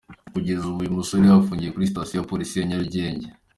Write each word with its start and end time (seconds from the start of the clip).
Kugeza 0.33 0.63
ubu 0.65 0.77
uyu 0.81 0.97
musore 0.97 1.25
afungiye 1.29 1.71
kuri 1.71 1.89
sitasiyo 1.89 2.17
ya 2.19 2.27
Polisi 2.29 2.53
ya 2.59 2.67
Nyarugenge. 2.69 3.27